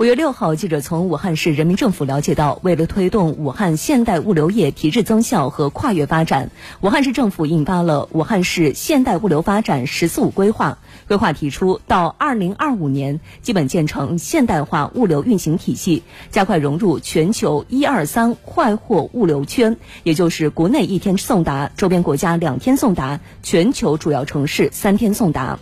[0.00, 10.78] 五月六号记者从武汉市人民政府了解到为了推动武汉现代物流业提质增效和跨越发展武汉市政府印发了武汉市现代物流发展十四五规划。
[11.06, 25.58] 规划提出到二零二五年基本建成现代化物流运行体系加快融入全球一二三快货物流圈也就是国内一天送达周边国家两天送达全球主要城市三天送达。